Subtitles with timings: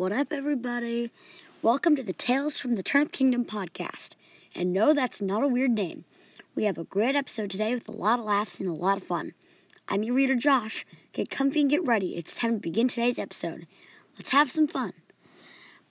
[0.00, 1.10] What up, everybody?
[1.60, 4.16] Welcome to the Tales from the Turnip Kingdom podcast.
[4.54, 6.06] And no, that's not a weird name.
[6.54, 9.02] We have a great episode today with a lot of laughs and a lot of
[9.02, 9.34] fun.
[9.90, 10.86] I'm your reader, Josh.
[11.12, 12.16] Get comfy and get ready.
[12.16, 13.66] It's time to begin today's episode.
[14.16, 14.94] Let's have some fun.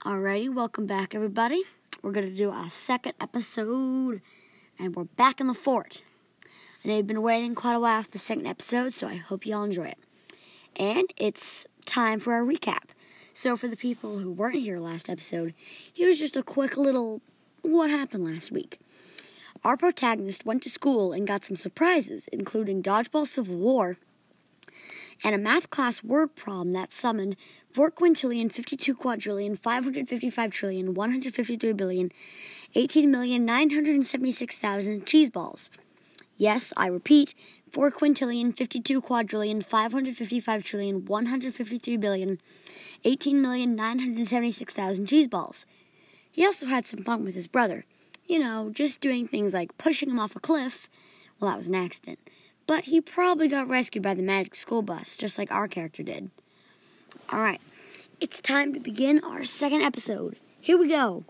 [0.00, 1.62] Alrighty, welcome back, everybody.
[2.02, 4.22] We're going to do our second episode,
[4.76, 6.02] and we're back in the fort.
[6.82, 9.54] Know you've been waiting quite a while for the second episode, so I hope you
[9.54, 9.98] all enjoy it.
[10.74, 12.88] And it's time for our recap.
[13.32, 15.54] So, for the people who weren't here last episode,
[15.92, 17.22] here's just a quick little
[17.62, 18.78] what happened last week.
[19.64, 23.96] Our protagonist went to school and got some surprises, including Dodgeball Civil War
[25.22, 27.36] and a math class word problem that summoned
[27.72, 32.10] 4 quintillion, 52 quadrillion, 555 trillion, 153 billion,
[32.74, 35.70] 18 million, 976,000 cheese balls.
[36.36, 37.34] Yes, I repeat,
[37.70, 42.40] 4 quintillion, 52 quadrillion, 555 trillion, 153 billion,
[43.04, 45.66] 18,976,000 cheese balls.
[46.32, 47.84] He also had some fun with his brother.
[48.26, 50.90] You know, just doing things like pushing him off a cliff.
[51.38, 52.18] Well, that was an accident.
[52.66, 56.30] But he probably got rescued by the magic school bus, just like our character did.
[57.32, 57.60] Alright,
[58.20, 60.36] it's time to begin our second episode.
[60.60, 61.24] Here we go.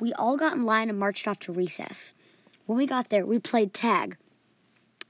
[0.00, 2.12] We all got in line and marched off to recess.
[2.66, 4.16] When we got there, we played tag.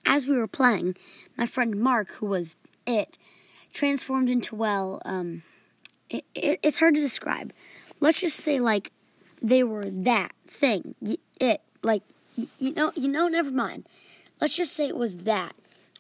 [0.07, 0.97] As we were playing,
[1.37, 3.19] my friend Mark, who was it,
[3.73, 5.43] transformed into, well, um,
[6.09, 7.53] it, it, it's hard to describe.
[7.99, 8.93] Let's just say, like,
[9.43, 10.95] they were that thing.
[11.41, 12.03] It, like,
[12.59, 13.87] you know, you know, never mind.
[14.41, 15.55] Let's just say it was that,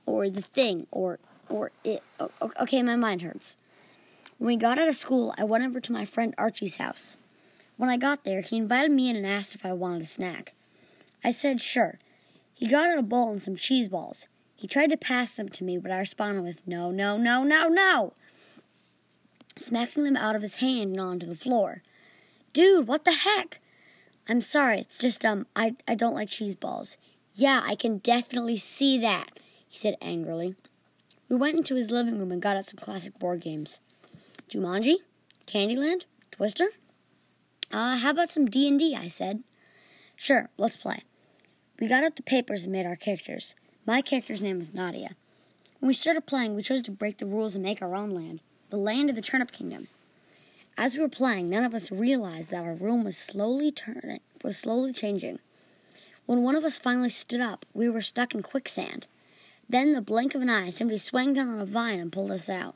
[0.06, 1.18] or the thing, or,
[1.48, 2.02] or it.
[2.60, 3.56] Okay, my mind hurts.
[4.38, 7.16] When we got out of school, I went over to my friend Archie's house.
[7.76, 10.54] When I got there, he invited me in and asked if I wanted a snack.
[11.24, 11.98] I said sure.
[12.56, 14.28] He got out a bowl and some cheese balls.
[14.54, 17.68] He tried to pass them to me, but I responded with no, no, no, no,
[17.68, 18.14] no,
[19.56, 21.82] smacking them out of his hand and onto the floor.
[22.54, 23.60] Dude, what the heck?
[24.26, 26.96] I'm sorry, it's just, um, I, I don't like cheese balls.
[27.34, 30.54] Yeah, I can definitely see that, he said angrily.
[31.28, 33.80] We went into his living room and got out some classic board games.
[34.48, 34.96] Jumanji?
[35.46, 36.04] Candyland?
[36.30, 36.68] Twister?
[37.70, 39.42] Uh, how about some D&D, I said.
[40.16, 41.02] Sure, let's play.
[41.78, 43.54] We got out the papers and made our characters.
[43.84, 45.10] My character's name was Nadia.
[45.78, 48.40] When we started playing, we chose to break the rules and make our own land,
[48.70, 49.88] the land of the Turnip Kingdom.
[50.78, 54.56] As we were playing, none of us realized that our room was slowly turning, was
[54.56, 55.38] slowly changing.
[56.24, 59.06] When one of us finally stood up, we were stuck in quicksand.
[59.68, 62.48] Then, the blink of an eye, somebody swung down on a vine and pulled us
[62.48, 62.74] out.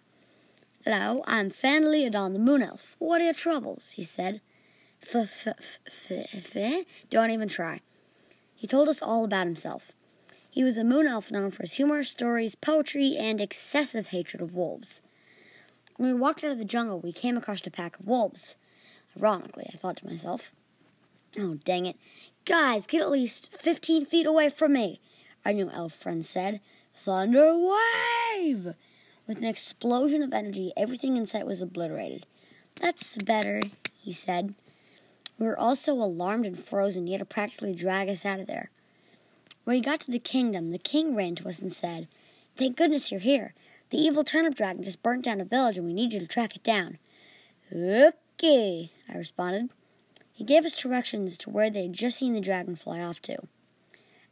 [0.85, 2.97] Hello, I'm Fan Leodon, the Moon Elf.
[2.99, 3.93] What are your troubles?
[3.93, 4.41] he said.
[5.03, 6.85] F f f f.
[7.09, 7.81] Don't even try.
[8.61, 9.93] He told us all about himself.
[10.51, 14.53] He was a moon elf known for his humor, stories, poetry, and excessive hatred of
[14.53, 15.01] wolves.
[15.97, 18.57] When we walked out of the jungle, we came across a pack of wolves.
[19.19, 20.53] Ironically, I thought to myself,
[21.39, 21.97] Oh, dang it.
[22.45, 25.01] Guys, get at least 15 feet away from me,
[25.47, 26.61] our new elf friend said.
[26.93, 28.75] Thunder wave!
[29.27, 32.27] With an explosion of energy, everything in sight was obliterated.
[32.79, 33.63] That's better,
[33.99, 34.55] he said.
[35.41, 38.47] We were all so alarmed and frozen, he had to practically drag us out of
[38.47, 38.71] there.
[39.65, 42.09] When we got to the kingdom, the king ran to us and said,
[42.57, 43.55] Thank goodness you're here.
[43.89, 46.57] The evil turnip dragon just burnt down a village and we need you to track
[46.57, 46.99] it down.
[47.75, 49.71] Okay, I responded.
[50.31, 53.39] He gave us directions to where they had just seen the dragon fly off to.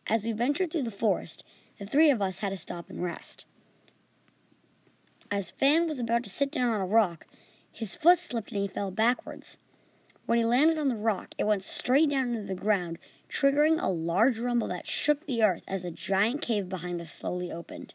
[0.08, 1.42] As we ventured through the forest,
[1.78, 3.46] the three of us had to stop and rest.
[5.30, 7.26] As Fan was about to sit down on a rock,
[7.72, 9.58] his foot slipped and he fell backwards.
[10.28, 12.98] When he landed on the rock, it went straight down into the ground,
[13.30, 17.50] triggering a large rumble that shook the earth as a giant cave behind us slowly
[17.50, 17.94] opened.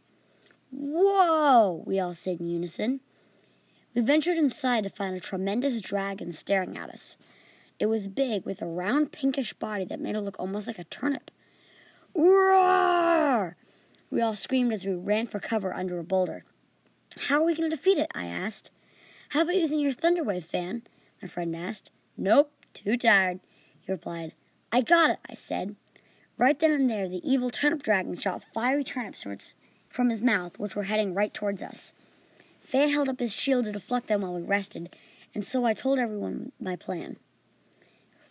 [0.72, 1.84] Whoa!
[1.86, 3.02] we all said in unison.
[3.94, 7.18] We ventured inside to find a tremendous dragon staring at us.
[7.78, 10.86] It was big, with a round pinkish body that made it look almost like a
[10.86, 11.30] turnip.
[12.16, 13.58] Roar!
[14.10, 16.46] We all screamed as we ran for cover under a boulder.
[17.28, 18.10] How are we going to defeat it?
[18.16, 18.72] I asked.
[19.30, 20.82] How about using your Thunderwave fan?
[21.22, 21.92] My friend asked.
[22.18, 23.40] Nope, too tired,
[23.82, 24.34] he replied.
[24.72, 25.76] I got it, I said.
[26.38, 29.26] Right then and there, the evil turnip dragon shot fiery turnips
[29.90, 31.94] from his mouth, which were heading right towards us.
[32.62, 34.96] Fan held up his shield to deflect them while we rested,
[35.36, 37.18] and so I told everyone my plan.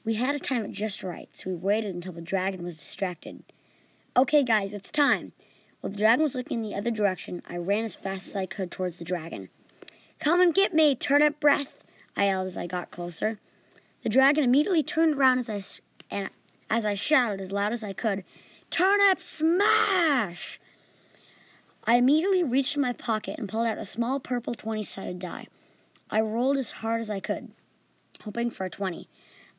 [0.05, 3.44] We had to time it just right, so we waited until the dragon was distracted.
[4.17, 5.32] Okay, guys, it's time.
[5.81, 8.46] While the dragon was looking in the other direction, I ran as fast as I
[8.46, 9.49] could towards the dragon.
[10.19, 11.85] Come and get me, turnip breath!
[12.17, 13.38] I yelled as I got closer.
[14.02, 15.62] The dragon immediately turned around as I,
[16.14, 16.31] and
[16.69, 18.25] as I shouted as loud as I could,
[18.72, 20.58] Turnip smash!
[21.84, 25.49] I immediately reached in my pocket and pulled out a small purple 20 sided die.
[26.10, 27.52] I rolled as hard as I could,
[28.25, 29.08] hoping for a 20.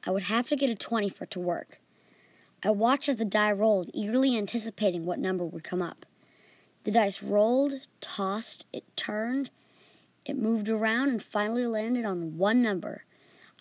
[0.08, 1.80] I would have to get a 20 for it to work.
[2.64, 6.08] I watched as the die rolled, eagerly anticipating what number would come up.
[6.86, 9.52] The dice rolled, tossed, it turned,
[10.26, 13.04] it moved around, and finally landed on one number.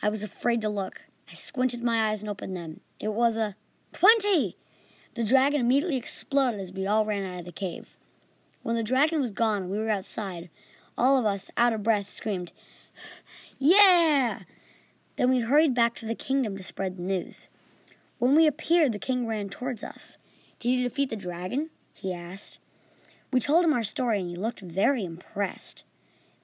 [0.02, 1.02] I was afraid to look.
[1.30, 2.80] I squinted my eyes and opened them.
[2.98, 3.54] It was a
[3.92, 4.56] 20!
[5.14, 7.96] The dragon immediately exploded as we all ran out of the cave.
[8.62, 10.50] When the dragon was gone we were outside,
[10.98, 12.50] all of us, out of breath, screamed,
[13.58, 14.40] Yeah!
[15.16, 17.48] Then we hurried back to the kingdom to spread the news.
[18.18, 20.18] When we appeared, the king ran towards us.
[20.58, 21.70] Did you defeat the dragon?
[21.94, 22.58] he asked.
[23.32, 25.84] We told him our story, and he looked very impressed.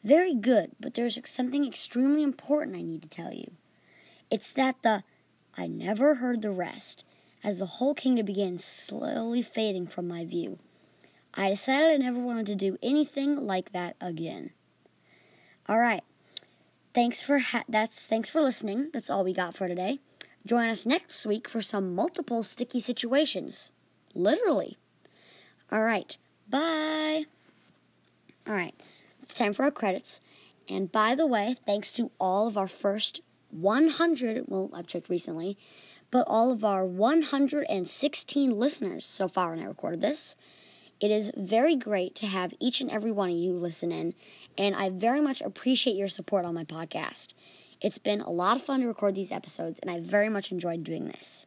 [0.09, 3.51] Very good, but there's something extremely important I need to tell you.
[4.31, 5.05] It's that the.
[5.55, 7.05] I never heard the rest,
[7.45, 10.61] as the whole kingdom began slowly fading from my view.
[11.35, 14.53] I decided I never wanted to do anything like that again.
[15.69, 16.03] All right.
[16.95, 18.89] Thanks for ha- that's thanks for listening.
[18.95, 19.99] That's all we got for today.
[20.47, 23.73] Join us next week for some multiple sticky situations.
[24.15, 24.79] Literally.
[25.71, 26.17] All right.
[26.49, 27.27] Bye.
[28.47, 28.75] All right.
[29.29, 30.21] It's time for our credits.
[30.71, 33.21] And by the way, thanks to all of our first
[33.51, 35.59] 100, well, I've checked recently,
[36.11, 40.35] but all of our 116 listeners so far when I recorded this.
[40.99, 44.15] It is very great to have each and every one of you listen in,
[44.57, 47.35] and I very much appreciate your support on my podcast.
[47.83, 50.85] It's been a lot of fun to record these episodes, and I very much enjoyed
[50.85, 51.45] doing this.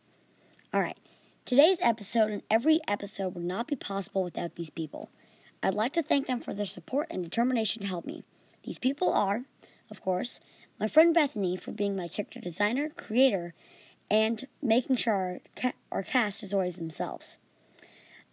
[0.72, 1.00] All right,
[1.46, 5.10] today's episode and every episode would not be possible without these people.
[5.64, 8.24] I'd like to thank them for their support and determination to help me.
[8.64, 9.44] These people are,
[9.90, 10.40] of course,
[10.80, 13.54] my friend Bethany for being my character designer, creator,
[14.10, 17.38] and making sure our, ca- our cast is always themselves.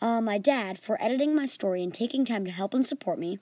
[0.01, 3.39] Uh, my dad for editing my story and taking time to help and support me.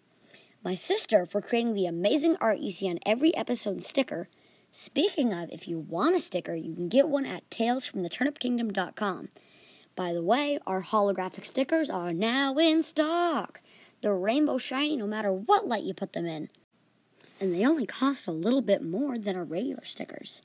[0.65, 4.29] My sister for creating the amazing art you see on every episode sticker.
[4.73, 9.29] Speaking of, if you want a sticker, you can get one at talesfromtheturnipkingdom.com.
[9.95, 13.61] By the way, our holographic stickers are now in stock.
[14.07, 16.49] They're rainbow shiny no matter what light you put them in.
[17.41, 20.43] And they only cost a little bit more than our regular stickers.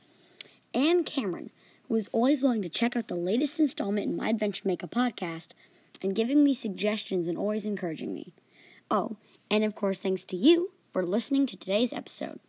[0.73, 1.51] Anne Cameron,
[1.87, 4.87] who is always willing to check out the latest installment in my Adventure Make a
[4.87, 5.49] podcast,
[6.01, 8.33] and giving me suggestions and always encouraging me.
[8.89, 9.17] Oh,
[9.51, 12.39] and of course, thanks to you for listening to today's episode.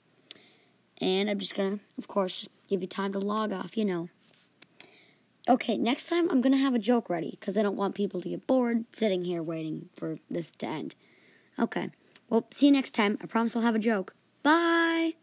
[0.97, 4.09] And I'm just gonna, of course, give you time to log off, you know.
[5.47, 8.31] Okay, next time I'm gonna have a joke ready because I don't want people to
[8.31, 10.95] get bored sitting here waiting for this to end.
[11.59, 11.91] Okay,
[12.29, 13.19] well, see you next time.
[13.23, 14.15] I promise I'll have a joke.
[14.43, 15.15] Bye!